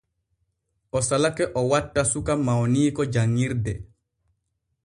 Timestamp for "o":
0.97-0.99, 1.59-1.61